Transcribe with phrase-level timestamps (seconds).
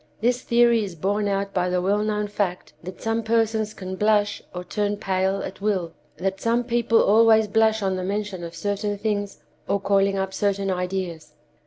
[0.19, 4.41] This theory is borne out by the well known fact that some persons can blush
[4.51, 8.97] or turn pale at will; that some people always blush on the mention of certain
[8.97, 11.33] things, or calling up certain ideas.